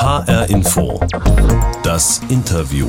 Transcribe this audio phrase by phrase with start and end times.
[0.00, 0.98] HR Info.
[1.82, 2.86] Das Interview.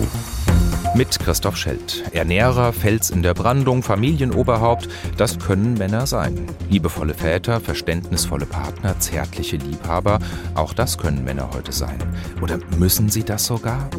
[0.96, 2.06] Mit Christoph Schelt.
[2.14, 4.87] Ernährer, Fels in der Brandung, Familienoberhaupt,
[5.17, 6.47] das können Männer sein.
[6.69, 10.20] Liebevolle Väter, verständnisvolle Partner, zärtliche Liebhaber,
[10.55, 11.97] auch das können Männer heute sein.
[12.41, 13.89] Oder müssen sie das sogar?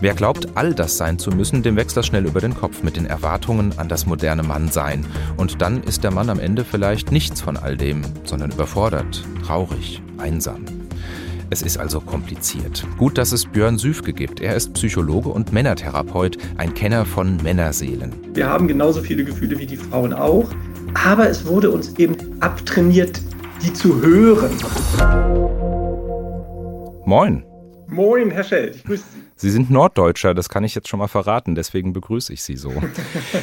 [0.00, 2.96] Wer glaubt, all das sein zu müssen, dem wächst das schnell über den Kopf mit
[2.96, 5.06] den Erwartungen an das moderne Mannsein.
[5.36, 10.02] Und dann ist der Mann am Ende vielleicht nichts von all dem, sondern überfordert, traurig,
[10.18, 10.64] einsam.
[11.50, 12.86] Es ist also kompliziert.
[12.98, 14.40] Gut, dass es Björn Süfke gibt.
[14.40, 18.12] Er ist Psychologe und Männertherapeut, ein Kenner von Männerseelen.
[18.34, 20.50] Wir haben genauso viele Gefühle wie die Frauen auch,
[20.92, 23.22] aber es wurde uns eben abtrainiert,
[23.62, 24.50] die zu hören.
[27.06, 27.42] Moin.
[27.86, 29.27] Moin, Herr Schelt, ich grüße Sie.
[29.40, 32.72] Sie sind Norddeutscher, das kann ich jetzt schon mal verraten, deswegen begrüße ich Sie so.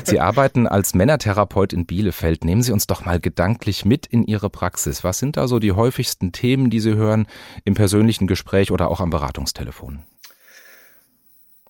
[0.04, 2.44] Sie arbeiten als Männertherapeut in Bielefeld.
[2.44, 5.04] Nehmen Sie uns doch mal gedanklich mit in Ihre Praxis.
[5.06, 7.28] Was sind da so die häufigsten Themen, die Sie hören
[7.64, 10.04] im persönlichen Gespräch oder auch am Beratungstelefon?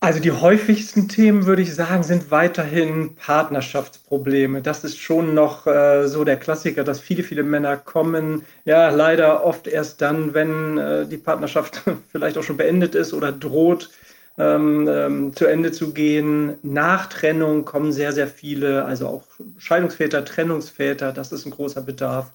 [0.01, 4.61] Also die häufigsten Themen, würde ich sagen, sind weiterhin Partnerschaftsprobleme.
[4.61, 9.43] Das ist schon noch äh, so der Klassiker, dass viele, viele Männer kommen, ja, leider
[9.43, 13.89] oft erst dann, wenn äh, die Partnerschaft vielleicht auch schon beendet ist oder droht,
[14.37, 16.57] ähm, ähm, zu Ende zu gehen.
[16.63, 19.23] Nach Trennung kommen sehr, sehr viele, also auch
[19.57, 22.33] Scheidungsväter, Trennungsväter, das ist ein großer Bedarf.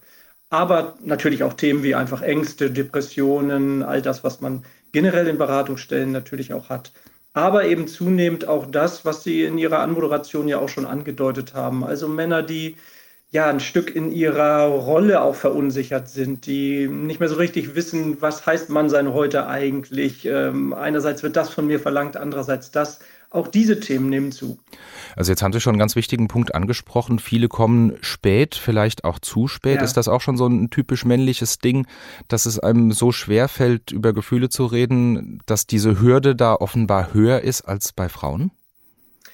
[0.51, 6.12] Aber natürlich auch Themen wie einfach Ängste, Depressionen, all das, was man generell in Beratungsstellen
[6.12, 6.93] natürlich auch hat
[7.33, 11.84] aber eben zunehmend auch das, was Sie in Ihrer Anmoderation ja auch schon angedeutet haben.
[11.84, 12.77] Also Männer, die
[13.31, 18.20] ja ein Stück in ihrer Rolle auch verunsichert sind, die nicht mehr so richtig wissen,
[18.20, 20.27] was heißt Mann sein heute eigentlich.
[20.27, 22.98] Ähm, einerseits wird das von mir verlangt, andererseits das.
[23.33, 24.59] Auch diese Themen nehmen zu.
[25.14, 27.20] Also jetzt haben Sie schon einen ganz wichtigen Punkt angesprochen.
[27.20, 29.77] Viele kommen spät, vielleicht auch zu spät.
[29.77, 29.84] Ja.
[29.84, 31.87] Ist das auch schon so ein typisch männliches Ding,
[32.27, 37.15] dass es einem so schwer fällt, über Gefühle zu reden, dass diese Hürde da offenbar
[37.15, 38.50] höher ist als bei Frauen?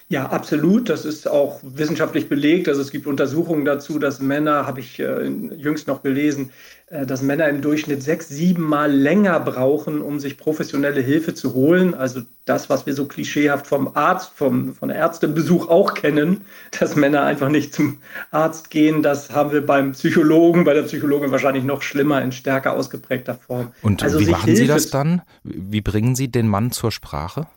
[0.08, 0.88] Ja, absolut.
[0.88, 2.68] Das ist auch wissenschaftlich belegt.
[2.68, 6.50] Also es gibt Untersuchungen dazu, dass Männer, habe ich äh, jüngst noch gelesen,
[6.86, 11.54] äh, dass Männer im Durchschnitt sechs, sieben Mal länger brauchen, um sich professionelle Hilfe zu
[11.54, 11.94] holen.
[11.94, 16.42] Also das, was wir so klischeehaft vom Arzt, vom, von Ärztebesuch auch kennen,
[16.78, 17.98] dass Männer einfach nicht zum
[18.30, 22.74] Arzt gehen, das haben wir beim Psychologen, bei der Psychologin wahrscheinlich noch schlimmer in stärker
[22.74, 23.72] ausgeprägter Form.
[23.82, 25.22] Und also wie machen Hilfe Sie das dann?
[25.42, 27.48] Wie bringen Sie den Mann zur Sprache?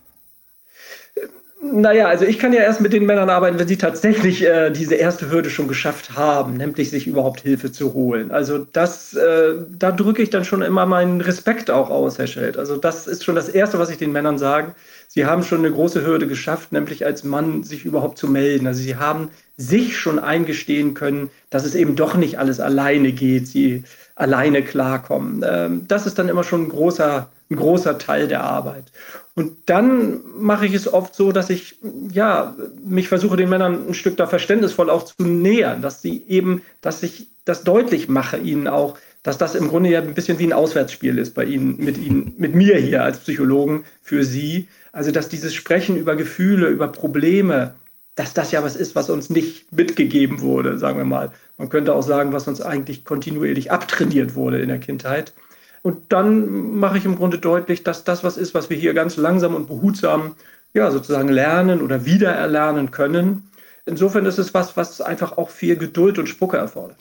[1.61, 4.95] Naja, also ich kann ja erst mit den Männern arbeiten, wenn sie tatsächlich äh, diese
[4.95, 8.31] erste Hürde schon geschafft haben, nämlich sich überhaupt Hilfe zu holen.
[8.31, 12.57] Also das, äh, da drücke ich dann schon immer meinen Respekt auch aus, Herr Schelt.
[12.57, 14.73] Also das ist schon das Erste, was ich den Männern sage.
[15.09, 18.65] Sie haben schon eine große Hürde geschafft, nämlich als Mann sich überhaupt zu melden.
[18.65, 23.47] Also sie haben sich schon eingestehen können, dass es eben doch nicht alles alleine geht,
[23.47, 23.83] sie
[24.15, 25.43] alleine klarkommen.
[25.45, 28.91] Ähm, das ist dann immer schon ein großer ein großer Teil der Arbeit.
[29.35, 31.77] Und dann mache ich es oft so, dass ich
[32.11, 36.61] ja mich versuche, den Männern ein Stück da verständnisvoll auch zu nähern, dass sie eben,
[36.81, 40.45] dass ich das deutlich mache ihnen auch, dass das im Grunde ja ein bisschen wie
[40.45, 44.67] ein Auswärtsspiel ist bei ihnen, mit ihnen, mit mir hier als Psychologen für sie.
[44.91, 47.75] Also, dass dieses Sprechen über Gefühle, über Probleme,
[48.15, 51.31] dass das ja was ist, was uns nicht mitgegeben wurde, sagen wir mal.
[51.57, 55.33] Man könnte auch sagen, was uns eigentlich kontinuierlich abtrainiert wurde in der Kindheit.
[55.81, 59.17] Und dann mache ich im Grunde deutlich, dass das was ist, was wir hier ganz
[59.17, 60.35] langsam und behutsam
[60.73, 63.49] ja, sozusagen lernen oder wiedererlernen können.
[63.85, 66.97] Insofern ist es was, was einfach auch viel Geduld und Spucke erfordert.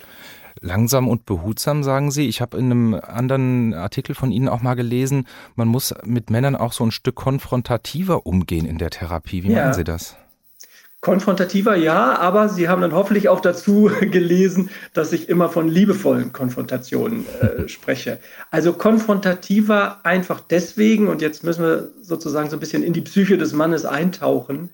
[0.61, 2.29] Langsam und behutsam, sagen Sie.
[2.29, 6.57] Ich habe in einem anderen Artikel von Ihnen auch mal gelesen, man muss mit Männern
[6.57, 9.45] auch so ein Stück konfrontativer umgehen in der Therapie.
[9.45, 9.63] Wie ja.
[9.63, 10.17] meinen Sie das?
[11.01, 16.33] Konfrontativer ja, aber Sie haben dann hoffentlich auch dazu gelesen, dass ich immer von liebevollen
[16.33, 18.19] Konfrontationen äh, spreche.
[18.51, 23.39] Also konfrontativer einfach deswegen, und jetzt müssen wir sozusagen so ein bisschen in die Psyche
[23.39, 24.71] des Mannes eintauchen,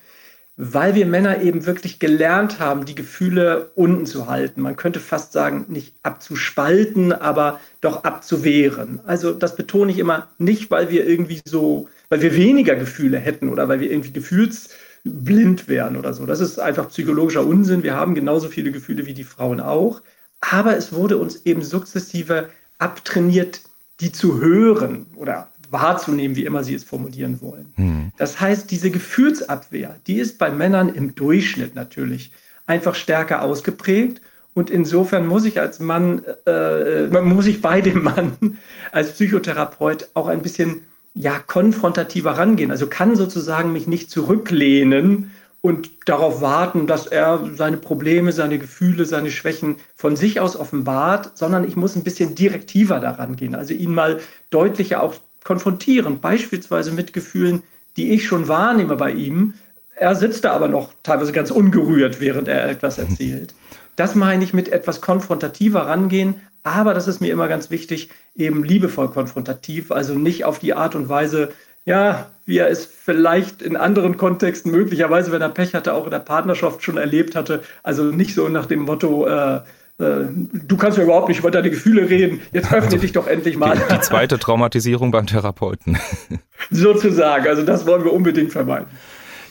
[0.56, 4.62] weil wir Männer eben wirklich gelernt haben, die Gefühle unten zu halten.
[4.62, 9.00] Man könnte fast sagen, nicht abzuspalten, aber doch abzuwehren.
[9.04, 13.48] Also das betone ich immer nicht, weil wir irgendwie so, weil wir weniger Gefühle hätten
[13.48, 14.70] oder weil wir irgendwie gefühls
[15.04, 16.26] blind wären oder so.
[16.26, 17.82] Das ist einfach psychologischer Unsinn.
[17.82, 20.02] Wir haben genauso viele Gefühle wie die Frauen auch.
[20.40, 22.48] Aber es wurde uns eben sukzessive
[22.78, 23.60] abtrainiert,
[24.00, 27.72] die zu hören oder wahrzunehmen, wie immer sie es formulieren wollen.
[27.76, 28.12] Mhm.
[28.16, 32.32] Das heißt, diese Gefühlsabwehr, die ist bei Männern im Durchschnitt natürlich
[32.66, 34.20] einfach stärker ausgeprägt.
[34.54, 38.58] Und insofern muss ich als Mann, äh, muss ich bei dem Mann
[38.92, 40.82] als Psychotherapeut auch ein bisschen
[41.14, 42.70] ja, konfrontativer rangehen.
[42.70, 45.30] Also kann sozusagen mich nicht zurücklehnen
[45.60, 51.38] und darauf warten, dass er seine Probleme, seine Gefühle, seine Schwächen von sich aus offenbart,
[51.38, 53.54] sondern ich muss ein bisschen direktiver daran gehen.
[53.54, 54.20] Also ihn mal
[54.50, 55.14] deutlicher auch
[55.44, 57.62] konfrontieren, beispielsweise mit Gefühlen,
[57.96, 59.54] die ich schon wahrnehme bei ihm.
[59.94, 63.54] Er sitzt da aber noch teilweise ganz ungerührt, während er etwas erzählt.
[63.96, 68.64] Das meine ich mit etwas konfrontativer rangehen, aber das ist mir immer ganz wichtig, eben
[68.64, 71.52] liebevoll konfrontativ, also nicht auf die Art und Weise,
[71.84, 76.10] ja, wie er es vielleicht in anderen Kontexten möglicherweise, wenn er Pech hatte, auch in
[76.10, 77.62] der Partnerschaft schon erlebt hatte.
[77.82, 79.60] Also nicht so nach dem Motto, äh, äh,
[79.98, 83.56] du kannst ja überhaupt nicht über deine Gefühle reden, jetzt öffne also, dich doch endlich
[83.56, 83.76] mal.
[83.76, 85.98] Die, die zweite Traumatisierung beim Therapeuten.
[86.70, 88.86] Sozusagen, also das wollen wir unbedingt vermeiden.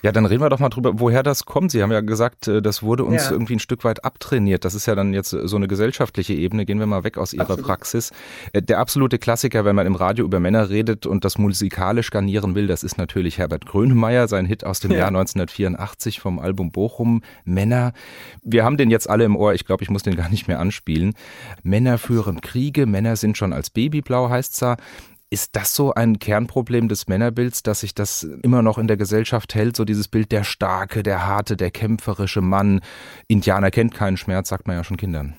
[0.04, 1.72] Ja, dann reden wir doch mal drüber, woher das kommt.
[1.72, 3.32] Sie haben ja gesagt, äh, das wurde uns ja.
[3.32, 4.66] irgendwie ein Stück weit abtrainiert.
[4.66, 6.66] Das ist ja dann jetzt so eine gesellschaftliche Ebene.
[6.66, 7.66] Gehen wir mal weg aus Ihrer Absolut.
[7.66, 8.12] Praxis.
[8.52, 12.54] Äh, der absolute Klassiker, wenn man im Radio über Männer redet und das musikalisch garnieren
[12.54, 14.98] will, das ist natürlich Herbert Grönemeyer, sein Hit aus dem ja.
[14.98, 17.94] Jahr 1984 vom Album Bochum, Männer.
[18.44, 19.54] Wir haben den jetzt alle im Ohr.
[19.54, 21.14] Ich glaube, ich muss den gar nicht mehr anspielen.
[21.64, 24.76] Männer führen Kriege, Männer sind schon als Babyblau, heißt's da.
[25.34, 29.56] Ist das so ein Kernproblem des Männerbilds, dass sich das immer noch in der Gesellschaft
[29.56, 29.76] hält?
[29.76, 32.82] So dieses Bild der starke, der harte, der kämpferische Mann.
[33.28, 35.34] Indianer kennt keinen Schmerz, sagt man ja schon Kindern.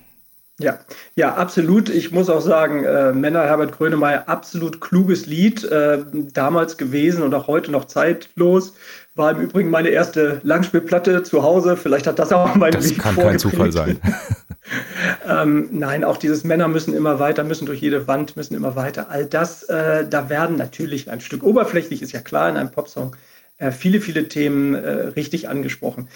[0.60, 0.78] Ja,
[1.16, 1.88] ja, absolut.
[1.88, 7.34] Ich muss auch sagen, äh, Männer Herbert Grönemeyer, absolut kluges Lied, äh, damals gewesen und
[7.34, 8.74] auch heute noch zeitlos.
[9.16, 11.76] War im Übrigen meine erste Langspielplatte zu Hause.
[11.76, 13.98] Vielleicht hat das auch mein Das Weg kann kein Zufall sein.
[15.28, 19.10] ähm, nein, auch dieses Männer müssen immer weiter, müssen durch jede Wand, müssen immer weiter.
[19.10, 23.16] All das, äh, da werden natürlich ein Stück oberflächlich, ist ja klar in einem Popsong,
[23.58, 26.08] äh, viele, viele Themen äh, richtig angesprochen.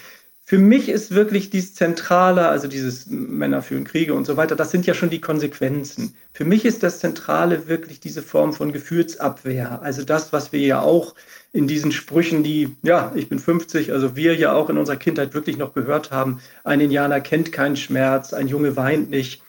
[0.48, 4.70] Für mich ist wirklich dieses Zentrale, also dieses Männer führen Kriege und so weiter, das
[4.70, 6.14] sind ja schon die Konsequenzen.
[6.32, 9.82] Für mich ist das Zentrale wirklich diese Form von Gefühlsabwehr.
[9.82, 11.14] Also das, was wir ja auch
[11.52, 15.34] in diesen Sprüchen, die, ja, ich bin 50, also wir ja auch in unserer Kindheit
[15.34, 19.42] wirklich noch gehört haben, ein Indianer kennt keinen Schmerz, ein Junge weint nicht,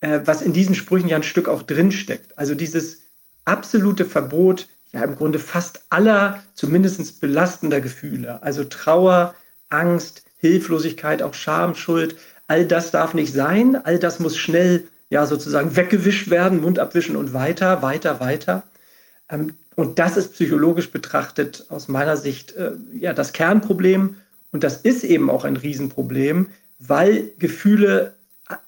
[0.00, 2.38] äh, was in diesen Sprüchen ja ein Stück auch drinsteckt.
[2.38, 3.02] Also dieses
[3.44, 9.34] absolute Verbot, ja im Grunde fast aller, zumindest belastender Gefühle, also Trauer,
[9.68, 12.16] Angst, Hilflosigkeit, auch Scham, Schuld,
[12.46, 17.16] all das darf nicht sein, all das muss schnell ja sozusagen weggewischt werden, Mund abwischen
[17.16, 18.64] und weiter, weiter, weiter.
[19.30, 24.16] Ähm, und das ist psychologisch betrachtet aus meiner Sicht äh, ja das Kernproblem.
[24.52, 26.46] Und das ist eben auch ein Riesenproblem,
[26.78, 28.14] weil Gefühle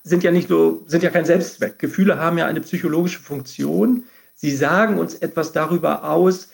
[0.02, 1.78] sind ja nicht nur, sind ja kein Selbstzweck.
[1.78, 4.04] Gefühle haben ja eine psychologische Funktion.
[4.34, 6.48] Sie sagen uns etwas darüber aus,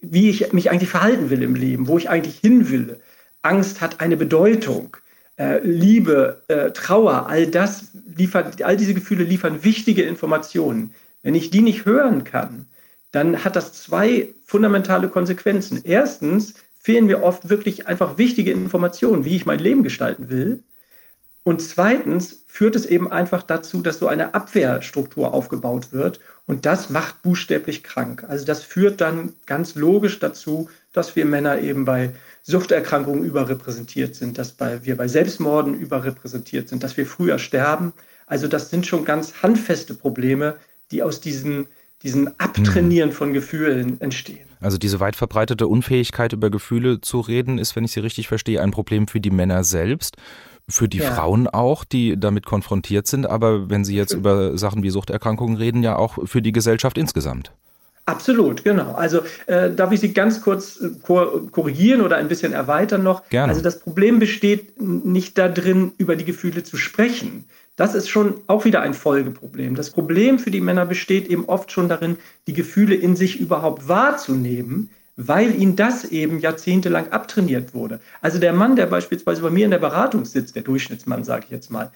[0.00, 3.00] wie ich mich eigentlich verhalten will im Leben, wo ich eigentlich hin will.
[3.48, 4.96] Angst hat eine Bedeutung.
[5.38, 10.94] Äh, Liebe, äh, Trauer, all das liefert, all diese Gefühle liefern wichtige Informationen.
[11.22, 12.66] Wenn ich die nicht hören kann,
[13.10, 15.80] dann hat das zwei fundamentale Konsequenzen.
[15.84, 20.62] Erstens fehlen mir oft wirklich einfach wichtige Informationen, wie ich mein Leben gestalten will.
[21.42, 26.20] Und zweitens führt es eben einfach dazu, dass so eine Abwehrstruktur aufgebaut wird.
[26.46, 28.24] Und das macht buchstäblich krank.
[28.28, 34.38] Also das führt dann ganz logisch dazu, dass wir Männer eben bei Suchterkrankungen überrepräsentiert sind,
[34.38, 37.92] dass bei, wir bei Selbstmorden überrepräsentiert sind, dass wir früher sterben.
[38.26, 40.56] Also das sind schon ganz handfeste Probleme,
[40.90, 41.68] die aus diesen
[42.02, 44.48] diesen Abtrainieren von Gefühlen entstehen.
[44.60, 48.62] Also diese weit verbreitete Unfähigkeit über Gefühle zu reden, ist, wenn ich Sie richtig verstehe,
[48.62, 50.16] ein Problem für die Männer selbst,
[50.68, 51.12] für die ja.
[51.12, 55.82] Frauen auch, die damit konfrontiert sind, aber wenn Sie jetzt über Sachen wie Suchterkrankungen reden,
[55.82, 57.52] ja auch für die Gesellschaft insgesamt.
[58.08, 58.94] Absolut, genau.
[58.94, 63.28] Also äh, darf ich Sie ganz kurz äh, korrigieren oder ein bisschen erweitern noch?
[63.28, 63.50] Gerne.
[63.50, 67.44] Also das Problem besteht nicht darin, über die Gefühle zu sprechen.
[67.76, 69.74] Das ist schon auch wieder ein Folgeproblem.
[69.74, 73.88] Das Problem für die Männer besteht eben oft schon darin, die Gefühle in sich überhaupt
[73.88, 78.00] wahrzunehmen, weil ihnen das eben jahrzehntelang abtrainiert wurde.
[78.22, 81.50] Also der Mann, der beispielsweise bei mir in der Beratung sitzt, der Durchschnittsmann, sage ich
[81.50, 81.92] jetzt mal,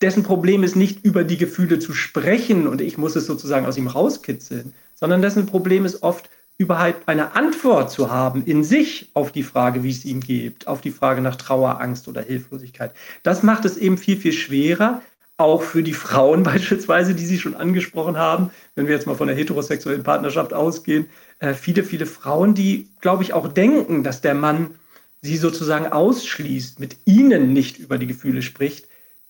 [0.00, 3.76] dessen Problem ist nicht über die Gefühle zu sprechen und ich muss es sozusagen aus
[3.76, 6.28] ihm rauskitzeln, sondern dessen Problem ist oft
[6.58, 10.80] überhaupt eine Antwort zu haben in sich auf die Frage, wie es ihm geht, auf
[10.80, 12.92] die Frage nach Trauer, Angst oder Hilflosigkeit.
[13.22, 15.00] Das macht es eben viel, viel schwerer,
[15.36, 19.28] auch für die Frauen beispielsweise, die Sie schon angesprochen haben, wenn wir jetzt mal von
[19.28, 21.06] der heterosexuellen Partnerschaft ausgehen,
[21.38, 24.74] äh, viele, viele Frauen, die, glaube ich, auch denken, dass der Mann
[25.22, 28.86] sie sozusagen ausschließt, mit ihnen nicht über die Gefühle spricht.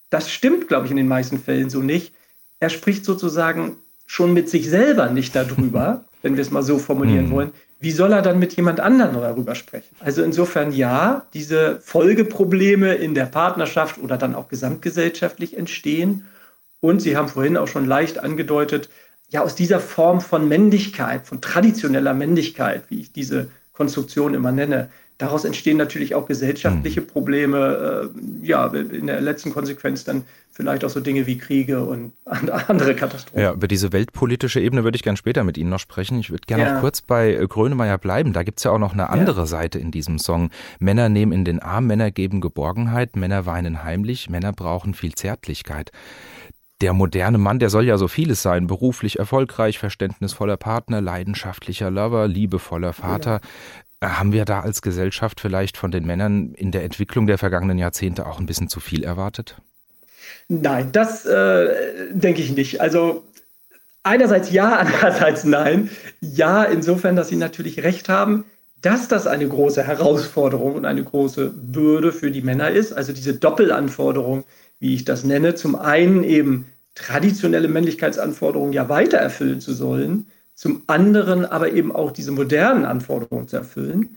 [0.08, 2.14] Das stimmt, glaube ich, in den meisten Fällen so nicht.
[2.58, 3.76] Er spricht sozusagen
[4.09, 7.31] schon mit sich selber nicht darüber, wenn wir es mal so formulieren mhm.
[7.31, 9.95] wollen, wie soll er dann mit jemand anderem darüber sprechen?
[10.00, 16.25] Also insofern ja, diese Folgeprobleme in der Partnerschaft oder dann auch gesamtgesellschaftlich entstehen.
[16.81, 18.88] Und Sie haben vorhin auch schon leicht angedeutet,
[19.29, 24.88] ja, aus dieser Form von Männlichkeit, von traditioneller Männlichkeit, wie ich diese Konstruktion immer nenne,
[25.18, 27.06] daraus entstehen natürlich auch gesellschaftliche mhm.
[27.06, 28.10] Probleme.
[28.14, 32.94] Äh, ja, in der letzten Konsequenz dann vielleicht auch so Dinge wie Kriege und andere
[32.94, 33.40] Katastrophen.
[33.40, 36.18] Ja, über diese weltpolitische Ebene würde ich gerne später mit Ihnen noch sprechen.
[36.20, 36.75] Ich würde gerne ja.
[36.75, 38.32] noch kurz bei äh, Grönemeyer bleiben.
[38.32, 39.46] Da gibt es ja auch noch eine andere ja.
[39.46, 40.50] Seite in diesem Song.
[40.78, 45.90] Männer nehmen in den Arm, Männer geben Geborgenheit, Männer weinen heimlich, Männer brauchen viel Zärtlichkeit
[46.80, 52.28] der moderne Mann, der soll ja so vieles sein, beruflich erfolgreich, verständnisvoller Partner, leidenschaftlicher Lover,
[52.28, 53.40] liebevoller Vater.
[54.02, 58.26] Haben wir da als Gesellschaft vielleicht von den Männern in der Entwicklung der vergangenen Jahrzehnte
[58.26, 59.57] auch ein bisschen zu viel erwartet?
[60.49, 62.81] Nein, das äh, denke ich nicht.
[62.81, 63.25] Also
[64.05, 65.90] einerseits ja, andererseits nein.
[66.21, 68.45] Ja, insofern, dass Sie natürlich recht haben,
[68.83, 72.93] dass das eine große Herausforderung und eine große Bürde für die Männer ist.
[72.93, 74.45] Also diese Doppelanforderung,
[74.78, 80.26] wie ich das nenne, zum einen eben traditionelle Männlichkeitsanforderungen ja weiter erfüllen zu sollen,
[80.59, 84.17] zum anderen aber eben auch diese modernen Anforderungen zu erfüllen.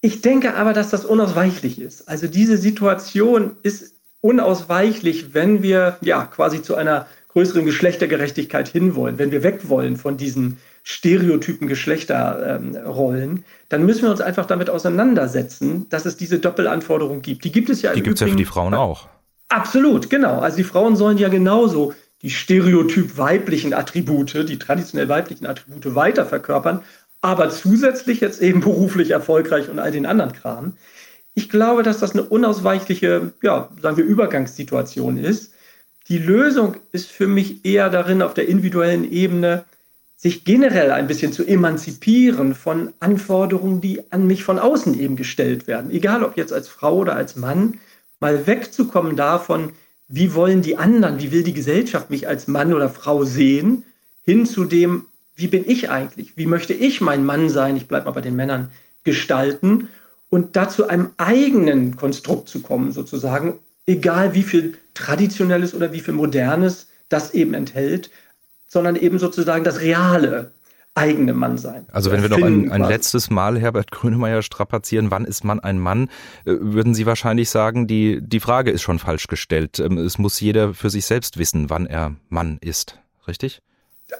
[0.00, 2.08] Ich denke aber, dass das unausweichlich ist.
[2.08, 3.92] Also diese Situation ist
[4.22, 10.16] unausweichlich, wenn wir ja quasi zu einer größeren Geschlechtergerechtigkeit hinwollen, wenn wir weg wollen von
[10.16, 17.20] diesen stereotypen Geschlechterrollen, ähm, dann müssen wir uns einfach damit auseinandersetzen, dass es diese Doppelanforderung
[17.20, 17.44] gibt.
[17.44, 17.92] Die gibt es ja.
[17.92, 19.08] Die gibt es ja für die Frauen auch.
[19.50, 20.38] Absolut, genau.
[20.38, 26.24] Also die Frauen sollen ja genauso die stereotyp weiblichen Attribute, die traditionell weiblichen Attribute weiter
[26.24, 26.82] verkörpern,
[27.20, 30.76] aber zusätzlich jetzt eben beruflich erfolgreich und all den anderen Kram.
[31.34, 35.52] Ich glaube, dass das eine unausweichliche, ja, sagen wir, Übergangssituation ist.
[36.08, 39.64] Die Lösung ist für mich eher darin, auf der individuellen Ebene
[40.16, 45.66] sich generell ein bisschen zu emanzipieren von Anforderungen, die an mich von außen eben gestellt
[45.66, 45.90] werden.
[45.90, 47.80] Egal ob jetzt als Frau oder als Mann,
[48.20, 49.72] mal wegzukommen davon,
[50.08, 53.84] wie wollen die anderen, wie will die Gesellschaft mich als Mann oder Frau sehen,
[54.24, 58.06] hin zu dem, wie bin ich eigentlich, wie möchte ich mein Mann sein, ich bleibe
[58.06, 58.70] mal bei den Männern,
[59.04, 59.88] gestalten
[60.28, 66.14] und dazu einem eigenen Konstrukt zu kommen, sozusagen, egal wie viel traditionelles oder wie viel
[66.14, 68.10] modernes das eben enthält,
[68.66, 70.52] sondern eben sozusagen das reale
[70.94, 71.86] eigene Mann sein.
[71.90, 75.78] Also wenn wir noch ein, ein letztes Mal Herbert Grönemeyer strapazieren, wann ist man ein
[75.78, 76.08] Mann,
[76.44, 79.78] äh, würden Sie wahrscheinlich sagen, die, die Frage ist schon falsch gestellt.
[79.78, 83.62] Ähm, es muss jeder für sich selbst wissen, wann er Mann ist, richtig?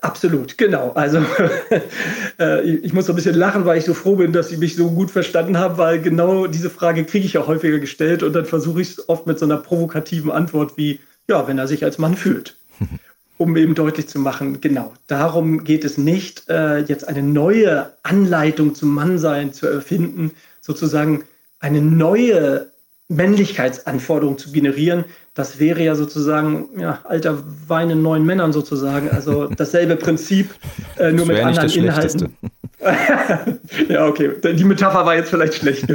[0.00, 0.92] Absolut, genau.
[0.92, 1.18] Also
[2.40, 4.74] äh, ich muss so ein bisschen lachen, weil ich so froh bin, dass Sie mich
[4.74, 8.46] so gut verstanden haben, weil genau diese Frage kriege ich ja häufiger gestellt und dann
[8.46, 11.98] versuche ich es oft mit so einer provokativen Antwort wie, ja, wenn er sich als
[11.98, 12.56] Mann fühlt.
[13.42, 18.74] um eben deutlich zu machen, genau, darum geht es nicht, äh, jetzt eine neue Anleitung
[18.76, 20.30] zum Mannsein zu erfinden,
[20.60, 21.24] sozusagen
[21.58, 22.70] eine neue
[23.08, 25.04] Männlichkeitsanforderung zu generieren.
[25.34, 29.08] Das wäre ja sozusagen ja, alter Wein in neuen Männern sozusagen.
[29.10, 30.50] Also dasselbe Prinzip,
[30.98, 32.36] äh, nur mit anderen Inhalten.
[33.88, 34.32] ja, okay.
[34.54, 35.86] Die Metapher war jetzt vielleicht schlecht.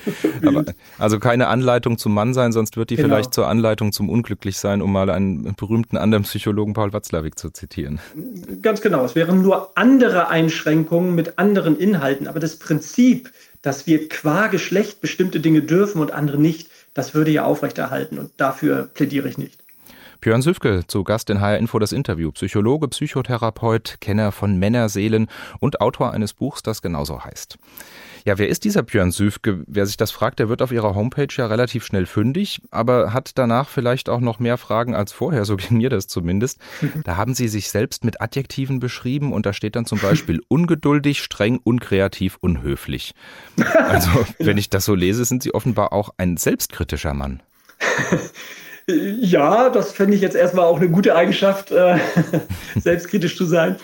[0.46, 0.64] Aber,
[0.98, 3.08] also keine Anleitung zum Mannsein, sonst wird die genau.
[3.08, 8.00] vielleicht zur Anleitung zum Unglücklichsein, um mal einen berühmten anderen Psychologen Paul Watzlawick zu zitieren.
[8.62, 9.04] Ganz genau.
[9.04, 12.28] Es wären nur andere Einschränkungen mit anderen Inhalten.
[12.28, 17.30] Aber das Prinzip, dass wir qua Geschlecht bestimmte Dinge dürfen und andere nicht, das würde
[17.30, 18.18] ja aufrechterhalten.
[18.18, 19.65] Und dafür plädiere ich nicht.
[20.20, 22.32] Björn Süfke zu Gast in HR Info das Interview.
[22.32, 25.28] Psychologe, Psychotherapeut, Kenner von Männerseelen
[25.60, 27.58] und Autor eines Buchs, das genauso heißt.
[28.26, 29.62] Ja, wer ist dieser Björn Süfke?
[29.68, 33.38] Wer sich das fragt, der wird auf ihrer Homepage ja relativ schnell fündig, aber hat
[33.38, 36.58] danach vielleicht auch noch mehr Fragen als vorher, so ging mir das zumindest.
[37.04, 41.22] Da haben sie sich selbst mit Adjektiven beschrieben und da steht dann zum Beispiel ungeduldig,
[41.22, 43.14] streng, unkreativ, unhöflich.
[43.74, 47.42] Also, wenn ich das so lese, sind sie offenbar auch ein selbstkritischer Mann.
[48.88, 51.98] Ja, das fände ich jetzt erstmal auch eine gute Eigenschaft, äh,
[52.80, 53.76] selbstkritisch zu sein.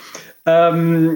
[0.45, 1.15] Ähm,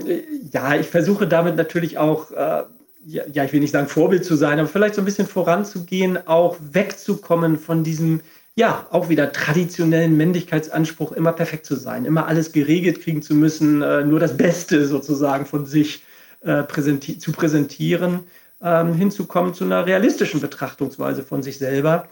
[0.51, 2.63] ja, ich versuche damit natürlich auch, äh,
[3.05, 6.57] ja, ich will nicht sagen Vorbild zu sein, aber vielleicht so ein bisschen voranzugehen, auch
[6.73, 8.19] wegzukommen von diesem,
[8.55, 13.81] ja, auch wieder traditionellen Männlichkeitsanspruch, immer perfekt zu sein, immer alles geregelt kriegen zu müssen,
[13.81, 16.03] äh, nur das Beste sozusagen von sich
[16.41, 18.21] äh, präsenti zu präsentieren,
[18.61, 22.09] ähm, hinzukommen zu einer realistischen Betrachtungsweise von sich selber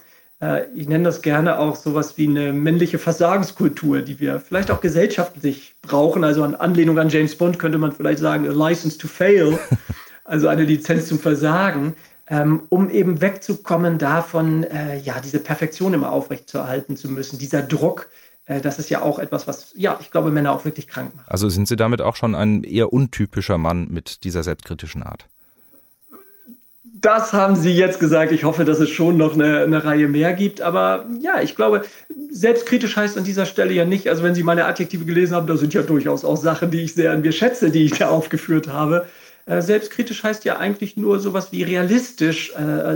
[0.75, 5.75] ich nenne das gerne auch sowas wie eine männliche Versagenskultur, die wir vielleicht auch gesellschaftlich
[5.81, 6.23] brauchen.
[6.23, 9.57] Also an Anlehnung an James Bond könnte man vielleicht sagen, a license to fail,
[10.25, 11.95] also eine Lizenz zum Versagen,
[12.27, 18.09] ähm, um eben wegzukommen davon, äh, ja, diese Perfektion immer aufrechtzuerhalten zu müssen, dieser Druck,
[18.45, 21.29] äh, das ist ja auch etwas, was, ja, ich glaube, Männer auch wirklich krank macht.
[21.29, 25.27] Also sind Sie damit auch schon ein eher untypischer Mann mit dieser selbstkritischen Art?
[27.01, 28.31] Das haben Sie jetzt gesagt.
[28.31, 30.61] Ich hoffe, dass es schon noch eine, eine, Reihe mehr gibt.
[30.61, 31.83] Aber ja, ich glaube,
[32.31, 35.57] selbstkritisch heißt an dieser Stelle ja nicht, also wenn Sie meine Adjektive gelesen haben, da
[35.57, 38.69] sind ja durchaus auch Sachen, die ich sehr an mir schätze, die ich da aufgeführt
[38.69, 39.07] habe.
[39.45, 42.53] Äh, selbstkritisch heißt ja eigentlich nur sowas wie realistisch.
[42.53, 42.95] Äh,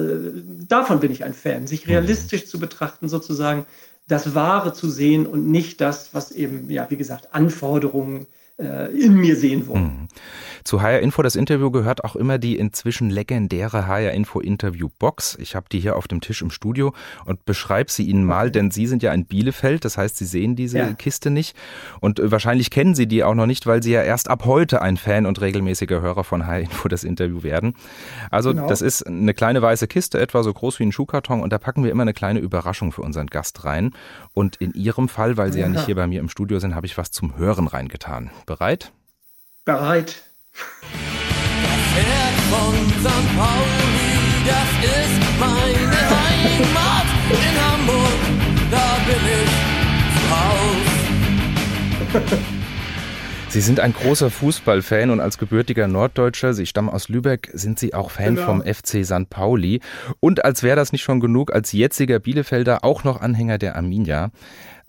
[0.68, 3.66] davon bin ich ein Fan, sich realistisch zu betrachten, sozusagen
[4.08, 8.28] das Wahre zu sehen und nicht das, was eben, ja, wie gesagt, Anforderungen
[8.60, 9.84] in mir sehen wollen.
[9.84, 10.08] Mhm.
[10.64, 15.38] Zu HR Info das Interview gehört auch immer die inzwischen legendäre HR Info Interview Box.
[15.40, 16.94] Ich habe die hier auf dem Tisch im Studio
[17.26, 20.56] und beschreibe sie Ihnen mal, denn Sie sind ja in Bielefeld, das heißt, Sie sehen
[20.56, 20.94] diese ja.
[20.94, 21.56] Kiste nicht
[22.02, 24.82] und äh, wahrscheinlich kennen Sie die auch noch nicht, weil Sie ja erst ab heute
[24.82, 27.74] ein Fan und regelmäßiger Hörer von HR Info das Interview werden.
[28.30, 28.68] Also genau.
[28.68, 31.84] das ist eine kleine weiße Kiste, etwa so groß wie ein Schuhkarton und da packen
[31.84, 33.92] wir immer eine kleine Überraschung für unseren Gast rein.
[34.34, 36.76] Und in Ihrem Fall, weil Sie ja, ja nicht hier bei mir im Studio sind,
[36.76, 38.30] habe ich was zum Hören reingetan.
[38.50, 38.92] Bereit?
[39.64, 40.24] Bereit.
[40.54, 40.62] Das
[41.96, 43.38] Herz von St.
[43.38, 44.10] Pauli,
[44.44, 48.20] das ist meine Heimat in Hamburg,
[48.72, 49.52] da bin ich
[50.16, 50.90] zu Haus.
[53.50, 57.94] Sie sind ein großer Fußballfan und als gebürtiger Norddeutscher, Sie stammen aus Lübeck, sind Sie
[57.94, 58.48] auch Fan genau.
[58.48, 59.30] vom FC St.
[59.30, 59.82] Pauli.
[60.20, 64.32] Und als wäre das nicht schon genug, als jetziger Bielefelder auch noch Anhänger der Arminia.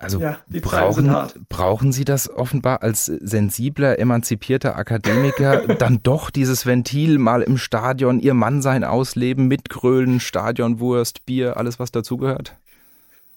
[0.01, 1.15] Also ja, brauchen,
[1.51, 8.19] brauchen Sie das offenbar als sensibler, emanzipierter Akademiker dann doch dieses Ventil mal im Stadion,
[8.19, 12.57] Ihr Mannsein ausleben, mit Grölen, Stadionwurst, Bier, alles was dazugehört?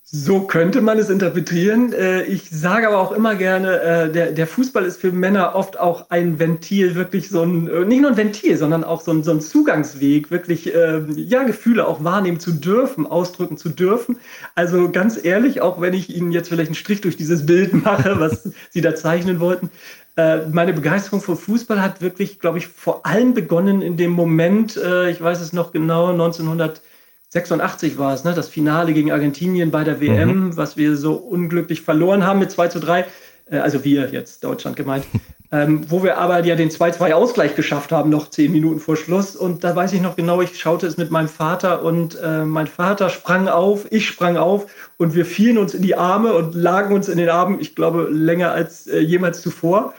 [0.05, 1.93] So könnte man es interpretieren.
[1.93, 5.79] Äh, ich sage aber auch immer gerne, äh, der, der Fußball ist für Männer oft
[5.79, 9.24] auch ein Ventil, wirklich so ein, äh, nicht nur ein Ventil, sondern auch so ein,
[9.24, 10.65] so ein Zugangsweg, wirklich,
[11.15, 14.17] ja, Gefühle auch wahrnehmen zu dürfen, ausdrücken zu dürfen.
[14.55, 18.19] Also ganz ehrlich, auch wenn ich Ihnen jetzt vielleicht einen Strich durch dieses Bild mache,
[18.19, 19.69] was Sie da zeichnen wollten,
[20.15, 25.22] meine Begeisterung für Fußball hat wirklich, glaube ich, vor allem begonnen in dem Moment, ich
[25.22, 26.81] weiß es noch genau, 1900
[27.33, 28.35] 86 war es, ne?
[28.35, 30.57] das Finale gegen Argentinien bei der WM, mhm.
[30.57, 33.05] was wir so unglücklich verloren haben mit 2 zu 3.
[33.49, 35.05] Äh, also wir jetzt, Deutschland gemeint.
[35.51, 39.35] ähm, wo wir aber ja den 2-2-Ausgleich geschafft haben, noch zehn Minuten vor Schluss.
[39.35, 42.67] Und da weiß ich noch genau, ich schaute es mit meinem Vater und äh, mein
[42.67, 46.93] Vater sprang auf, ich sprang auf und wir fielen uns in die Arme und lagen
[46.93, 49.95] uns in den Armen, ich glaube, länger als äh, jemals zuvor.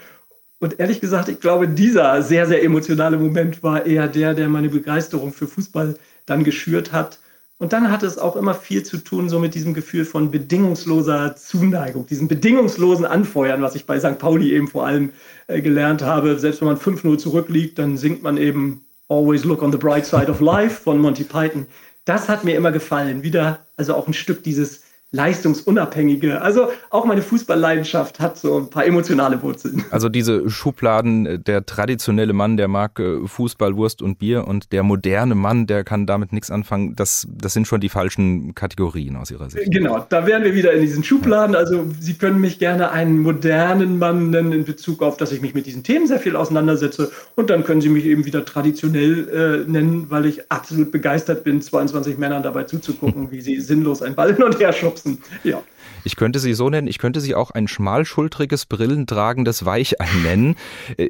[0.61, 4.69] Und ehrlich gesagt, ich glaube, dieser sehr, sehr emotionale Moment war eher der, der meine
[4.69, 7.19] Begeisterung für Fußball dann geschürt hat.
[7.59, 11.37] Und dann hat es auch immer viel zu tun, so mit diesem Gefühl von bedingungsloser
[11.37, 14.19] Zuneigung, diesem bedingungslosen Anfeuern, was ich bei St.
[14.19, 15.13] Pauli eben vor allem
[15.47, 16.39] äh, gelernt habe.
[16.39, 20.31] Selbst wenn man 5-0 zurückliegt, dann singt man eben Always Look on the Bright Side
[20.31, 21.67] of Life von Monty Python.
[22.05, 23.23] Das hat mir immer gefallen.
[23.23, 24.83] Wieder, also auch ein Stück dieses
[25.15, 26.43] leistungsunabhängige.
[26.43, 29.85] Also auch meine Fußballleidenschaft hat so ein paar emotionale Wurzeln.
[29.91, 34.73] Also diese Schubladen, äh, der traditionelle Mann, der mag äh, Fußball, Wurst und Bier und
[34.73, 36.97] der moderne Mann, der kann damit nichts anfangen.
[36.97, 39.71] Das, das sind schon die falschen Kategorien aus Ihrer Sicht.
[39.71, 41.55] Genau, da wären wir wieder in diesen Schubladen.
[41.55, 45.55] Also Sie können mich gerne einen modernen Mann nennen in Bezug auf, dass ich mich
[45.55, 47.13] mit diesen Themen sehr viel auseinandersetze.
[47.37, 51.63] Und dann können Sie mich eben wieder traditionell äh, nennen, weil ich absolut begeistert bin,
[51.63, 55.04] 22 Männern dabei zuzugucken, wie sie sinnlos ein Ball hin und her schubsen
[55.45, 55.63] yeah.
[56.05, 60.57] Ich könnte sie so nennen, ich könnte sie auch ein schmalschultriges, brillentragendes Weichein nennen.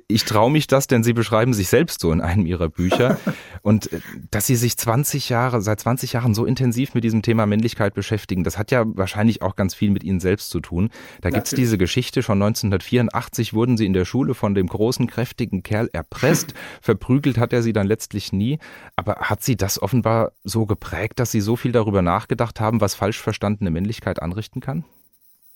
[0.08, 3.18] Ich traue mich das, denn sie beschreiben sich selbst so in einem ihrer Bücher.
[3.62, 7.46] Und äh, dass sie sich 20 Jahre, seit 20 Jahren so intensiv mit diesem Thema
[7.46, 10.90] Männlichkeit beschäftigen, das hat ja wahrscheinlich auch ganz viel mit ihnen selbst zu tun.
[11.20, 15.06] Da gibt es diese Geschichte, schon 1984 wurden sie in der Schule von dem großen,
[15.06, 16.54] kräftigen Kerl erpresst.
[16.80, 18.58] Verprügelt hat er sie dann letztlich nie.
[18.96, 22.94] Aber hat sie das offenbar so geprägt, dass sie so viel darüber nachgedacht haben, was
[22.94, 24.83] falsch verstandene Männlichkeit anrichten kann?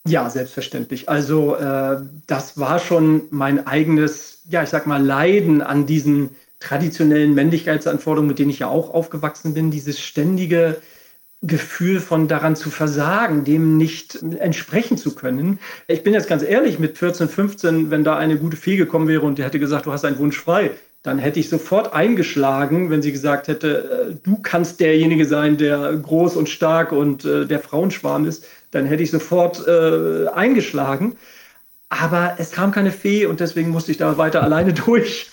[0.09, 1.07] Ja, selbstverständlich.
[1.07, 7.35] Also äh, das war schon mein eigenes, ja, ich sag mal, Leiden an diesen traditionellen
[7.35, 10.77] Männlichkeitsanforderungen, mit denen ich ja auch aufgewachsen bin, dieses ständige
[11.41, 15.59] Gefühl von daran zu versagen, dem nicht entsprechen zu können.
[15.87, 19.21] Ich bin jetzt ganz ehrlich, mit 14, 15, wenn da eine gute Fee gekommen wäre
[19.21, 23.01] und die hätte gesagt, du hast einen Wunsch frei, dann hätte ich sofort eingeschlagen, wenn
[23.01, 27.59] sie gesagt hätte, äh, du kannst derjenige sein, der groß und stark und äh, der
[27.59, 31.15] Frauenschwarm ist dann hätte ich sofort äh, eingeschlagen.
[31.89, 35.31] Aber es kam keine Fee und deswegen musste ich da weiter alleine durch.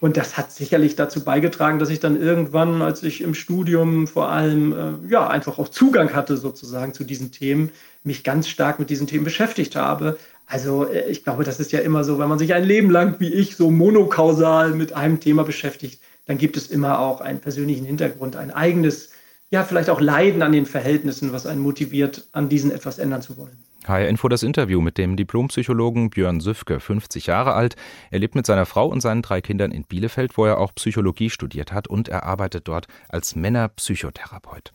[0.00, 4.28] Und das hat sicherlich dazu beigetragen, dass ich dann irgendwann, als ich im Studium vor
[4.28, 7.72] allem äh, ja einfach auch Zugang hatte sozusagen zu diesen Themen,
[8.04, 10.16] mich ganz stark mit diesen Themen beschäftigt habe.
[10.46, 13.16] Also äh, ich glaube, das ist ja immer so, wenn man sich ein Leben lang
[13.18, 17.84] wie ich so monokausal mit einem Thema beschäftigt, dann gibt es immer auch einen persönlichen
[17.84, 19.10] Hintergrund, ein eigenes
[19.50, 23.36] ja, vielleicht auch Leiden an den Verhältnissen, was einen motiviert, an diesen etwas ändern zu
[23.36, 23.56] wollen.
[23.86, 27.74] HR Info das Interview mit dem Diplompsychologen Björn Süfke, 50 Jahre alt.
[28.10, 31.30] Er lebt mit seiner Frau und seinen drei Kindern in Bielefeld, wo er auch Psychologie
[31.30, 34.72] studiert hat und er arbeitet dort als Männerpsychotherapeut.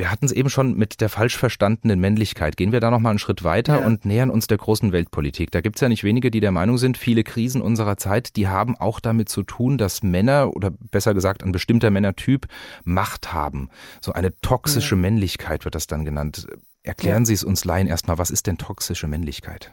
[0.00, 2.56] Wir hatten es eben schon mit der falsch verstandenen Männlichkeit.
[2.56, 3.86] Gehen wir da noch mal einen Schritt weiter ja.
[3.86, 5.50] und nähern uns der großen Weltpolitik.
[5.50, 8.48] Da gibt es ja nicht wenige, die der Meinung sind, viele Krisen unserer Zeit, die
[8.48, 12.46] haben auch damit zu tun, dass Männer oder besser gesagt ein bestimmter Männertyp
[12.82, 13.68] Macht haben.
[14.00, 15.02] So eine toxische ja.
[15.02, 16.46] Männlichkeit wird das dann genannt.
[16.82, 17.26] Erklären ja.
[17.26, 19.70] Sie es uns Laien erstmal, was ist denn toxische Männlichkeit?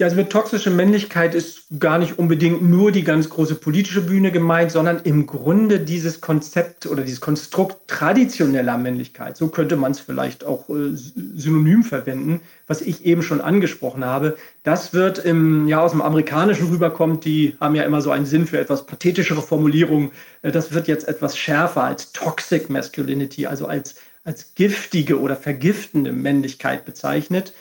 [0.00, 4.32] Ja, also mit toxischer Männlichkeit ist gar nicht unbedingt nur die ganz große politische Bühne
[4.32, 9.36] gemeint, sondern im Grunde dieses Konzept oder dieses Konstrukt traditioneller Männlichkeit.
[9.36, 14.36] So könnte man es vielleicht auch äh, synonym verwenden, was ich eben schon angesprochen habe.
[14.64, 17.24] Das wird im, ja, aus dem Amerikanischen rüberkommt.
[17.24, 20.10] Die haben ja immer so einen Sinn für etwas pathetischere Formulierungen.
[20.42, 26.10] Äh, das wird jetzt etwas schärfer als Toxic Masculinity, also als, als giftige oder vergiftende
[26.10, 27.54] Männlichkeit bezeichnet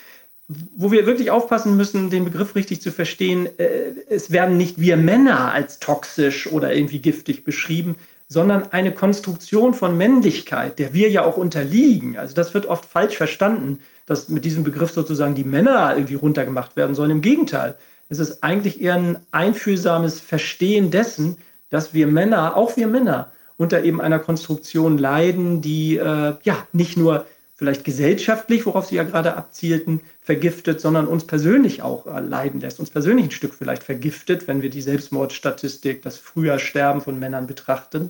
[0.48, 4.98] wo wir wirklich aufpassen müssen, den Begriff richtig zu verstehen, äh, es werden nicht wir
[4.98, 7.96] Männer als toxisch oder irgendwie giftig beschrieben,
[8.28, 12.18] sondern eine Konstruktion von Männlichkeit, der wir ja auch unterliegen.
[12.18, 16.76] Also das wird oft falsch verstanden, dass mit diesem Begriff sozusagen die Männer irgendwie runtergemacht
[16.76, 17.12] werden sollen.
[17.12, 17.76] Im Gegenteil,
[18.10, 21.38] es ist eigentlich eher ein einfühlsames Verstehen dessen,
[21.70, 26.98] dass wir Männer, auch wir Männer, unter eben einer Konstruktion leiden, die äh, ja nicht
[26.98, 27.26] nur
[27.64, 32.82] vielleicht gesellschaftlich, worauf Sie ja gerade abzielten, vergiftet, sondern uns persönlich auch äh, leiden lässt,
[32.82, 37.48] uns persönlich ein Stück vielleicht vergiftet, wenn wir die Selbstmordstatistik, das früher Sterben von Männern
[37.48, 38.10] betrachten.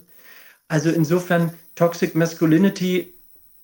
[0.68, 3.13] Also insofern Toxic Masculinity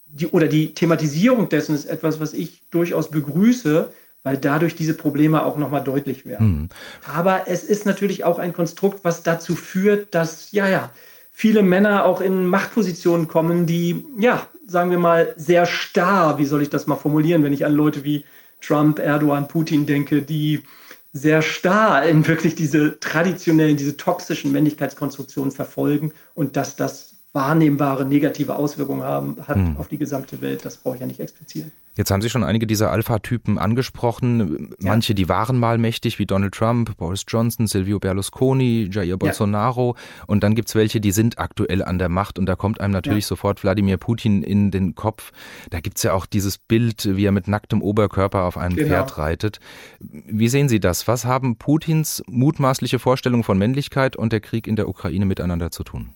[0.05, 5.43] die, oder die Thematisierung dessen ist etwas, was ich durchaus begrüße, weil dadurch diese Probleme
[5.43, 6.47] auch nochmal deutlich werden.
[6.47, 6.69] Mhm.
[7.11, 10.91] Aber es ist natürlich auch ein Konstrukt, was dazu führt, dass, ja, ja,
[11.31, 16.61] viele Männer auch in Machtpositionen kommen, die, ja, sagen wir mal, sehr starr, wie soll
[16.61, 18.23] ich das mal formulieren, wenn ich an Leute wie
[18.61, 20.63] Trump, Erdogan, Putin denke, die
[21.11, 28.55] sehr starr in wirklich diese traditionellen, diese toxischen Männlichkeitskonstruktionen verfolgen und dass das wahrnehmbare negative
[28.55, 29.77] Auswirkungen haben, hat hm.
[29.77, 30.65] auf die gesamte Welt.
[30.65, 31.71] Das brauche ich ja nicht explizieren.
[31.99, 34.73] Jetzt haben Sie schon einige dieser Alpha-Typen angesprochen.
[34.79, 35.15] Manche, ja.
[35.15, 39.97] die waren mal mächtig, wie Donald Trump, Boris Johnson, Silvio Berlusconi, Jair Bolsonaro.
[39.97, 40.23] Ja.
[40.25, 42.39] Und dann gibt es welche, die sind aktuell an der Macht.
[42.39, 43.27] Und da kommt einem natürlich ja.
[43.27, 45.33] sofort Wladimir Putin in den Kopf.
[45.71, 48.87] Da gibt es ja auch dieses Bild, wie er mit nacktem Oberkörper auf einem genau.
[48.87, 49.59] Pferd reitet.
[49.99, 51.05] Wie sehen Sie das?
[51.05, 55.83] Was haben Putins mutmaßliche Vorstellungen von Männlichkeit und der Krieg in der Ukraine miteinander zu
[55.83, 56.13] tun?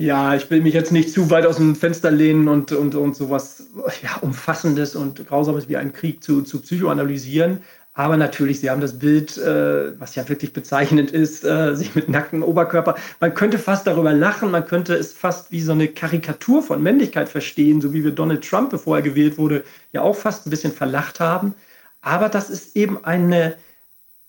[0.00, 3.14] Ja, ich will mich jetzt nicht zu weit aus dem Fenster lehnen und, und, und
[3.14, 3.66] sowas
[4.02, 7.60] ja, Umfassendes und Grausames wie einen Krieg zu, zu psychoanalysieren.
[7.92, 12.08] Aber natürlich, Sie haben das Bild, äh, was ja wirklich bezeichnend ist, äh, sich mit
[12.08, 12.94] nacktem Oberkörper.
[13.20, 17.28] Man könnte fast darüber lachen, man könnte es fast wie so eine Karikatur von Männlichkeit
[17.28, 20.72] verstehen, so wie wir Donald Trump, bevor er gewählt wurde, ja auch fast ein bisschen
[20.72, 21.54] verlacht haben.
[22.00, 23.54] Aber das ist eben eine,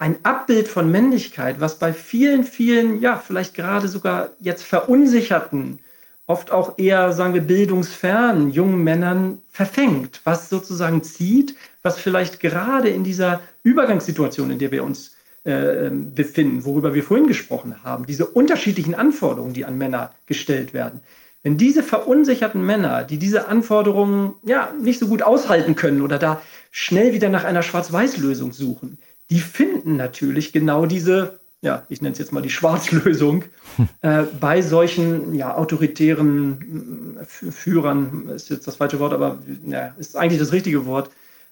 [0.02, 5.78] ein Abbild von Männlichkeit, was bei vielen, vielen, ja, vielleicht gerade sogar jetzt verunsicherten,
[6.26, 12.90] oft auch eher, sagen wir, bildungsfernen jungen Männern verfängt, was sozusagen zieht, was vielleicht gerade
[12.90, 15.12] in dieser Übergangssituation, in der wir uns
[15.46, 20.74] äh, ähm, befinden, worüber wir vorhin gesprochen haben, diese unterschiedlichen Anforderungen, die an Männer gestellt
[20.74, 21.02] werden.
[21.44, 26.42] Wenn diese verunsicherten Männer, die diese Anforderungen ja nicht so gut aushalten können oder da
[26.72, 28.98] schnell wieder nach einer Schwarz-Weiß-Lösung suchen,
[29.32, 33.46] die finden natürlich genau diese, ja, ich nenne es jetzt mal die Schwarzlösung,
[33.78, 33.90] hm.
[34.02, 40.40] äh, bei solchen ja, autoritären Führern, ist jetzt das falsche Wort, aber ja, ist eigentlich
[40.40, 41.10] das richtige Wort,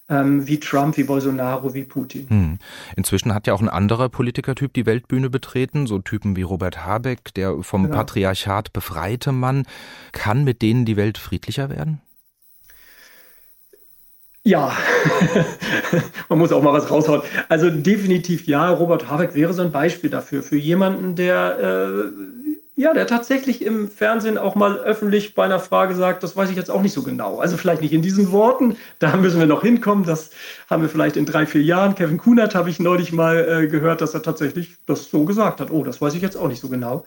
[0.10, 2.28] ähm, wie Trump, wie Bolsonaro, wie Putin.
[2.28, 2.60] Hm.
[2.98, 7.34] Inzwischen hat ja auch ein anderer Politikertyp die Weltbühne betreten, so Typen wie Robert Habeck,
[7.36, 7.96] der vom genau.
[7.96, 9.64] Patriarchat befreite Mann.
[10.12, 12.02] Kann mit denen die Welt friedlicher werden?
[14.46, 14.72] Ja,
[16.30, 17.22] man muss auch mal was raushauen.
[17.50, 22.40] Also definitiv ja, Robert Habeck wäre so ein Beispiel dafür, für jemanden, der äh,
[22.80, 26.56] ja, der tatsächlich im Fernsehen auch mal öffentlich bei einer Frage sagt, das weiß ich
[26.56, 27.40] jetzt auch nicht so genau.
[27.40, 30.06] Also vielleicht nicht in diesen Worten, da müssen wir noch hinkommen.
[30.06, 30.30] Das
[30.70, 31.96] haben wir vielleicht in drei, vier Jahren.
[31.96, 35.72] Kevin Kunert habe ich neulich mal äh, gehört, dass er tatsächlich das so gesagt hat.
[35.72, 37.06] Oh, das weiß ich jetzt auch nicht so genau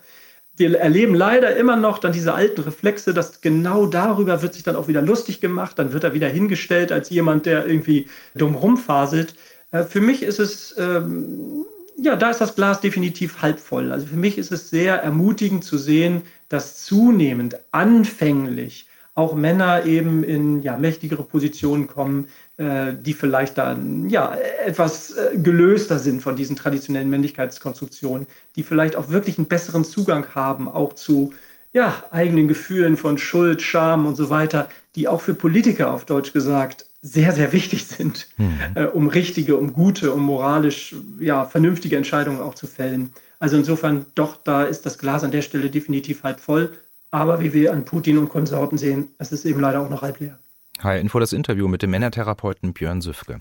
[0.56, 4.76] wir erleben leider immer noch dann diese alten Reflexe, dass genau darüber wird sich dann
[4.76, 9.34] auch wieder lustig gemacht, dann wird er wieder hingestellt als jemand, der irgendwie dumm rumfaselt.
[9.70, 11.64] Äh, für mich ist es, ähm,
[11.96, 13.92] ja, da ist das Glas definitiv halb voll.
[13.92, 20.22] Also für mich ist es sehr ermutigend zu sehen, dass zunehmend anfänglich auch Männer eben
[20.22, 26.54] in ja, mächtigere Positionen kommen, die vielleicht dann ja etwas äh, gelöster sind von diesen
[26.56, 31.32] traditionellen Männlichkeitskonstruktionen, die vielleicht auch wirklich einen besseren Zugang haben, auch zu
[31.72, 36.32] ja, eigenen Gefühlen von Schuld, Scham und so weiter, die auch für Politiker auf Deutsch
[36.32, 38.58] gesagt sehr, sehr wichtig sind, mhm.
[38.74, 43.12] äh, um richtige, um gute, um moralisch ja, vernünftige Entscheidungen auch zu fällen.
[43.40, 46.70] Also insofern doch, da ist das Glas an der Stelle definitiv halb voll.
[47.10, 50.20] Aber wie wir an Putin und Konsorten sehen, es ist eben leider auch noch halb
[50.20, 50.38] leer.
[50.80, 53.40] Hi, Info das Interview mit dem Männertherapeuten Björn Süfke.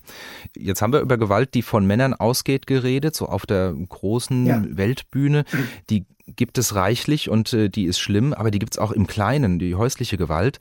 [0.56, 4.62] Jetzt haben wir über Gewalt, die von Männern ausgeht, geredet, so auf der großen ja.
[4.68, 5.44] Weltbühne.
[5.90, 9.08] Die gibt es reichlich und äh, die ist schlimm, aber die gibt es auch im
[9.08, 10.60] Kleinen, die häusliche Gewalt.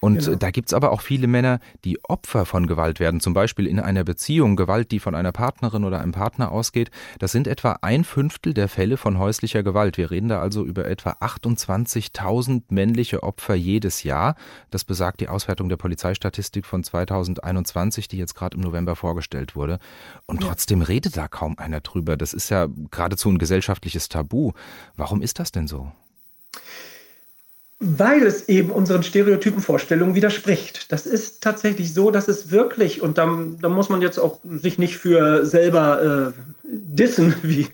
[0.00, 0.36] Und genau.
[0.36, 3.80] da gibt es aber auch viele Männer, die Opfer von Gewalt werden, zum Beispiel in
[3.80, 6.90] einer Beziehung, Gewalt, die von einer Partnerin oder einem Partner ausgeht.
[7.18, 9.96] Das sind etwa ein Fünftel der Fälle von häuslicher Gewalt.
[9.96, 14.36] Wir reden da also über etwa 28.000 männliche Opfer jedes Jahr.
[14.70, 19.78] Das besagt die Auswertung der Polizeistatistik von 2021, die jetzt gerade im November vorgestellt wurde.
[20.26, 22.16] Und trotzdem redet da kaum einer drüber.
[22.16, 24.52] Das ist ja geradezu ein gesellschaftliches Tabu.
[24.96, 25.90] Warum ist das denn so?
[27.78, 30.90] Weil es eben unseren Stereotypenvorstellungen widerspricht.
[30.90, 34.78] Das ist tatsächlich so, dass es wirklich, und da, da muss man jetzt auch sich
[34.78, 37.68] nicht für selber äh, dissen, wie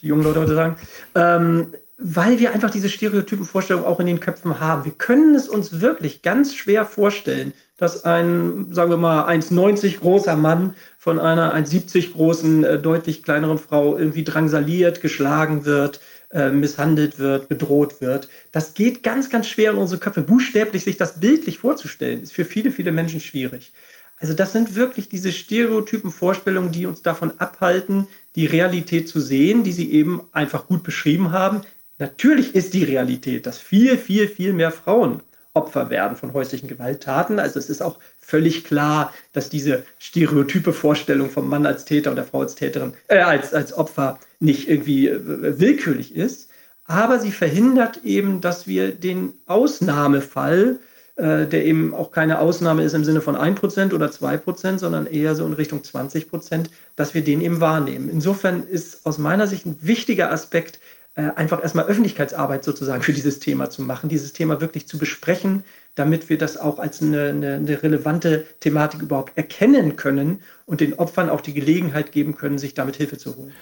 [0.00, 0.76] die jungen Leute heute sagen,
[1.14, 4.84] ähm, weil wir einfach diese Stereotypenvorstellungen auch in den Köpfen haben.
[4.84, 10.36] Wir können es uns wirklich ganz schwer vorstellen, dass ein, sagen wir mal, 1,90 großer
[10.36, 16.00] Mann von einer 1,70 großen, äh, deutlich kleineren Frau irgendwie drangsaliert, geschlagen wird,
[16.32, 18.28] äh, misshandelt wird, bedroht wird.
[18.52, 20.22] Das geht ganz, ganz schwer in unsere Köpfe.
[20.22, 23.72] Buchstäblich sich das bildlich vorzustellen, ist für viele, viele Menschen schwierig.
[24.18, 29.64] Also das sind wirklich diese stereotypen Vorstellungen, die uns davon abhalten, die Realität zu sehen,
[29.64, 31.62] die Sie eben einfach gut beschrieben haben.
[31.98, 35.22] Natürlich ist die Realität, dass viel, viel, viel mehr Frauen
[35.54, 37.38] Opfer werden von häuslichen Gewalttaten.
[37.38, 42.16] Also es ist auch völlig klar, dass diese stereotype Vorstellung vom Mann als Täter und
[42.16, 46.48] der Frau als Täterin, äh, als, als Opfer nicht irgendwie äh, willkürlich ist.
[46.84, 50.78] Aber sie verhindert eben, dass wir den Ausnahmefall,
[51.16, 55.34] äh, der eben auch keine Ausnahme ist im Sinne von 1% oder 2%, sondern eher
[55.34, 58.08] so in Richtung 20%, dass wir den eben wahrnehmen.
[58.08, 60.80] Insofern ist aus meiner Sicht ein wichtiger Aspekt,
[61.14, 65.62] äh, einfach erstmal Öffentlichkeitsarbeit sozusagen für dieses Thema zu machen, dieses Thema wirklich zu besprechen,
[65.94, 70.94] damit wir das auch als eine, eine, eine, relevante Thematik überhaupt erkennen können und den
[70.94, 73.52] Opfern auch die Gelegenheit geben können, sich damit Hilfe zu holen.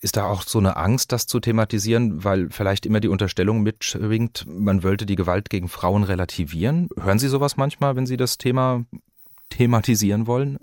[0.00, 4.46] Ist da auch so eine Angst, das zu thematisieren, weil vielleicht immer die Unterstellung mitschwingt,
[4.48, 6.88] man wollte die Gewalt gegen Frauen relativieren?
[7.00, 8.84] Hören Sie sowas manchmal, wenn Sie das Thema
[9.50, 10.58] thematisieren wollen?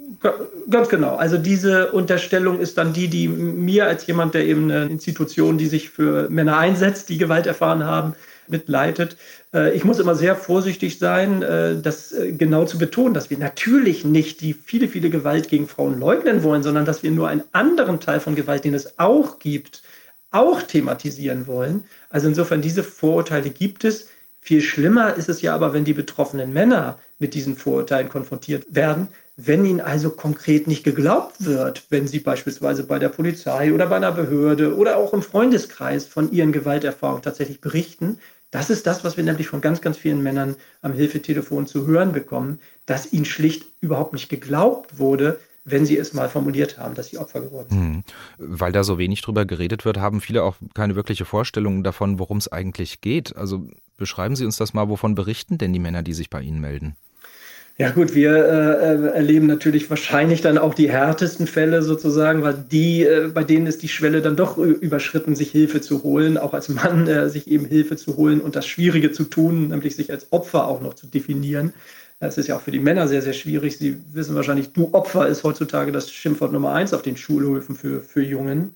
[0.69, 1.15] Ganz genau.
[1.15, 5.67] Also diese Unterstellung ist dann die, die mir als jemand, der eben eine Institution, die
[5.67, 8.13] sich für Männer einsetzt, die Gewalt erfahren haben,
[8.47, 9.17] mitleitet.
[9.53, 13.37] Äh, ich muss immer sehr vorsichtig sein, äh, das äh, genau zu betonen, dass wir
[13.37, 17.43] natürlich nicht die viele, viele Gewalt gegen Frauen leugnen wollen, sondern dass wir nur einen
[17.51, 19.83] anderen Teil von Gewalt, den es auch gibt,
[20.31, 21.83] auch thematisieren wollen.
[22.09, 24.09] Also insofern, diese Vorurteile gibt es.
[24.41, 29.07] Viel schlimmer ist es ja aber, wenn die betroffenen Männer mit diesen Vorurteilen konfrontiert werden,
[29.35, 33.95] wenn ihnen also konkret nicht geglaubt wird, wenn sie beispielsweise bei der Polizei oder bei
[33.95, 38.19] einer Behörde oder auch im Freundeskreis von ihren Gewalterfahrungen tatsächlich berichten.
[38.51, 42.11] Das ist das, was wir nämlich von ganz, ganz vielen Männern am Hilfetelefon zu hören
[42.11, 47.07] bekommen, dass ihnen schlicht überhaupt nicht geglaubt wurde, wenn sie es mal formuliert haben, dass
[47.07, 47.81] sie Opfer geworden sind.
[47.81, 48.03] Mhm.
[48.37, 52.37] Weil da so wenig drüber geredet wird, haben viele auch keine wirkliche Vorstellung davon, worum
[52.37, 53.35] es eigentlich geht.
[53.35, 53.65] Also
[53.97, 56.95] beschreiben Sie uns das mal, wovon berichten denn die Männer, die sich bei Ihnen melden?
[57.79, 63.03] Ja gut, wir äh, erleben natürlich wahrscheinlich dann auch die härtesten Fälle sozusagen, weil die,
[63.03, 66.69] äh, bei denen ist die Schwelle dann doch überschritten, sich Hilfe zu holen, auch als
[66.69, 70.31] Mann äh, sich eben Hilfe zu holen und das Schwierige zu tun, nämlich sich als
[70.31, 71.73] Opfer auch noch zu definieren.
[72.19, 73.79] Das ist ja auch für die Männer sehr, sehr schwierig.
[73.79, 78.01] Sie wissen wahrscheinlich, du Opfer ist heutzutage das Schimpfwort Nummer eins auf den Schulhöfen für,
[78.01, 78.75] für Jungen.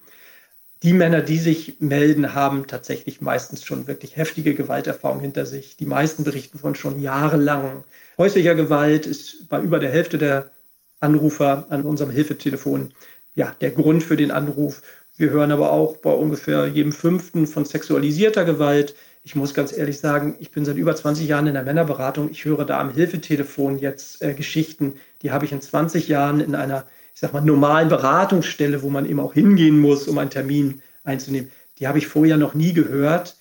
[0.84, 5.76] Die Männer, die sich melden, haben tatsächlich meistens schon wirklich heftige Gewalterfahrungen hinter sich.
[5.78, 7.84] Die meisten berichten von schon jahrelang
[8.18, 10.52] häuslicher Gewalt, ist bei über der Hälfte der
[11.00, 12.94] Anrufer an unserem Hilfetelefon
[13.36, 14.82] ja der Grund für den Anruf.
[15.16, 18.94] Wir hören aber auch bei ungefähr jedem Fünften von sexualisierter Gewalt
[19.28, 22.32] ich muss ganz ehrlich sagen, ich bin seit über 20 Jahren in der Männerberatung.
[22.32, 26.56] Ich höre da am Hilfetelefon jetzt äh, Geschichten, die habe ich in 20 Jahren in
[26.56, 26.86] einer,
[27.18, 31.50] ich sag mal, normalen Beratungsstelle, wo man eben auch hingehen muss, um einen Termin einzunehmen.
[31.80, 33.38] Die habe ich vorher noch nie gehört.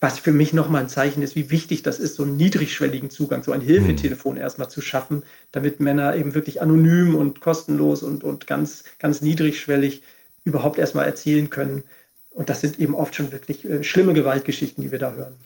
[0.00, 3.44] Was für mich nochmal ein Zeichen ist, wie wichtig das ist, so einen niedrigschwelligen Zugang,
[3.44, 4.40] so ein Hilfetelefon mhm.
[4.40, 10.02] erstmal zu schaffen, damit Männer eben wirklich anonym und kostenlos und, und ganz, ganz niedrigschwellig
[10.42, 11.84] überhaupt erstmal erzählen können,
[12.30, 15.36] und das sind eben oft schon wirklich äh, schlimme Gewaltgeschichten, die wir da hören.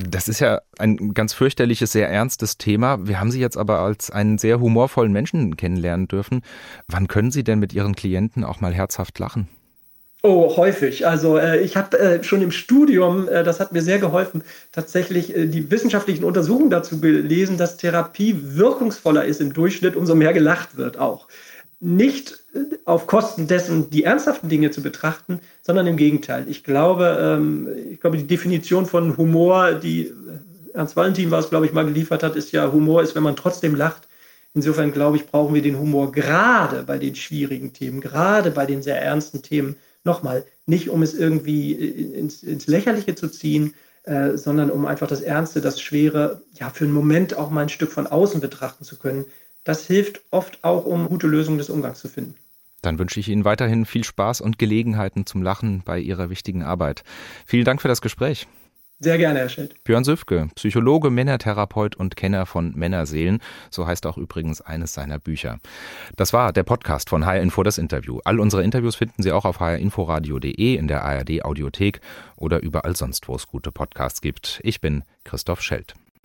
[0.00, 3.06] Das ist ja ein ganz fürchterliches, sehr ernstes Thema.
[3.06, 6.42] Wir haben Sie jetzt aber als einen sehr humorvollen Menschen kennenlernen dürfen.
[6.86, 9.48] Wann können Sie denn mit Ihren Klienten auch mal herzhaft lachen?
[10.22, 11.06] Oh, häufig.
[11.06, 15.36] Also äh, ich habe äh, schon im Studium, äh, das hat mir sehr geholfen, tatsächlich
[15.36, 20.76] äh, die wissenschaftlichen Untersuchungen dazu gelesen, dass Therapie wirkungsvoller ist im Durchschnitt, umso mehr gelacht
[20.76, 21.28] wird auch
[21.80, 22.40] nicht
[22.84, 26.46] auf Kosten dessen die ernsthaften Dinge zu betrachten, sondern im Gegenteil.
[26.48, 30.12] Ich glaube, ähm, ich glaube, die Definition von Humor, die
[30.74, 33.36] Ernst Valentin war es, glaube ich, mal geliefert hat, ist ja, Humor ist, wenn man
[33.36, 34.08] trotzdem lacht.
[34.54, 38.82] Insofern glaube ich, brauchen wir den Humor gerade bei den schwierigen Themen, gerade bei den
[38.82, 39.76] sehr ernsten Themen.
[40.04, 45.20] Nochmal, nicht um es irgendwie ins, ins Lächerliche zu ziehen, äh, sondern um einfach das
[45.20, 48.96] Ernste, das Schwere, ja, für einen Moment auch mal ein Stück von außen betrachten zu
[48.96, 49.26] können.
[49.64, 52.34] Das hilft oft auch, um gute Lösungen des Umgangs zu finden.
[52.82, 57.02] Dann wünsche ich Ihnen weiterhin viel Spaß und Gelegenheiten zum Lachen bei Ihrer wichtigen Arbeit.
[57.46, 58.46] Vielen Dank für das Gespräch.
[59.00, 59.84] Sehr gerne, Herr Schild.
[59.84, 63.38] Björn Süfke, Psychologe, Männertherapeut und Kenner von Männerseelen.
[63.70, 65.60] So heißt auch übrigens eines seiner Bücher.
[66.16, 68.18] Das war der Podcast von HR Info, das Interview.
[68.24, 72.00] All unsere Interviews finden Sie auch auf hrinforadio.de, in der ARD Audiothek
[72.34, 74.58] oder überall sonst, wo es gute Podcasts gibt.
[74.64, 75.94] Ich bin Christoph Schelt.